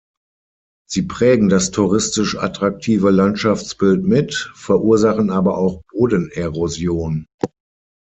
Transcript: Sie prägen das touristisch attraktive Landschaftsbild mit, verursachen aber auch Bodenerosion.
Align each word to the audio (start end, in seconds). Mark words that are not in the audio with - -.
Sie 0.89 1.03
prägen 1.03 1.47
das 1.47 1.69
touristisch 1.69 2.35
attraktive 2.35 3.11
Landschaftsbild 3.11 4.03
mit, 4.03 4.51
verursachen 4.55 5.29
aber 5.29 5.59
auch 5.59 5.83
Bodenerosion. 5.91 7.27